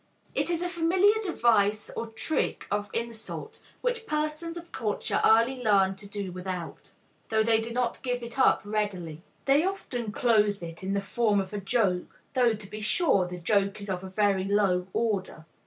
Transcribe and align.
It 0.33 0.49
is 0.49 0.63
a 0.63 0.67
familiar 0.67 1.21
device 1.21 1.91
or 1.95 2.07
trick 2.07 2.65
of 2.71 2.89
insult, 2.91 3.59
which 3.81 4.07
persons 4.07 4.57
of 4.57 4.71
culture 4.71 5.21
early 5.23 5.61
learned 5.61 5.99
to 5.99 6.07
do 6.07 6.31
without, 6.31 6.93
though 7.29 7.43
they 7.43 7.61
do 7.61 7.69
not 7.69 8.01
give 8.01 8.23
it 8.23 8.39
up 8.39 8.61
readily. 8.65 9.21
They 9.45 9.63
often 9.63 10.11
clothe 10.11 10.63
it 10.63 10.81
in 10.81 10.93
the 10.95 11.01
form 11.03 11.39
of 11.39 11.53
a 11.53 11.61
joke, 11.61 12.19
though, 12.33 12.55
to 12.55 12.67
be 12.67 12.81
sure, 12.81 13.27
the 13.27 13.37
joke 13.37 13.79
is 13.79 13.91
of 13.91 14.03
a 14.03 14.09
very 14.09 14.43
low 14.45 14.87
order. 14.91 15.45